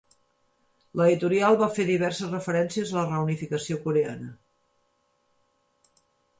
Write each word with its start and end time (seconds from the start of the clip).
L'editorial 1.01 1.57
va 1.59 1.67
fer 1.75 1.85
diverses 1.89 2.33
referències 2.33 2.95
a 2.95 2.99
la 3.01 3.05
reunificació 3.11 3.79
coreana. 3.87 4.33